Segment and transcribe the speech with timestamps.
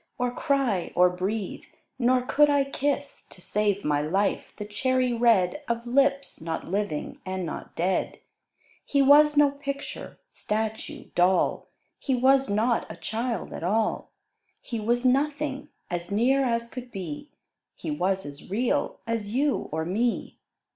[0.17, 1.65] Or cry, or breathe,
[1.99, 7.21] nor could I kiss, To save my life, the cherry red Of lips, not living
[7.23, 8.19] and not dead!
[8.83, 11.67] He was no picture, statue, doll;
[11.99, 14.09] He was not a Child at all;
[14.59, 17.29] He was Nothing, as near as could be,
[17.75, 20.39] He was as real as you or me.